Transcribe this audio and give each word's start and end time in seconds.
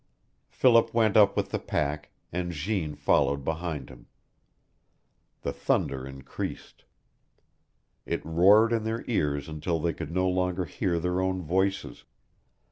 Philip 0.49 0.95
went 0.95 1.15
up 1.15 1.37
with 1.37 1.51
the 1.51 1.59
pack, 1.59 2.09
and 2.31 2.51
Jeanne 2.51 2.95
followed 2.95 3.45
behind 3.45 3.89
him. 3.91 4.07
The 5.41 5.53
thunder 5.53 6.07
increased. 6.07 6.85
It 8.07 8.25
roared 8.25 8.73
in 8.73 8.83
their 8.83 9.05
ears 9.07 9.47
until 9.47 9.79
they 9.79 9.93
could 9.93 10.09
no 10.11 10.27
longer 10.27 10.65
hear 10.65 10.97
their 10.99 11.21
own 11.21 11.43
voices. 11.43 12.03